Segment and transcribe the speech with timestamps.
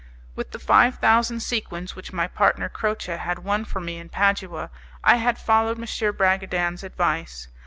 [0.35, 4.71] With the five thousand sequins which my partner Croce had won for me in Padua
[5.03, 6.13] I had followed M.
[6.15, 7.47] Bragadin's advice.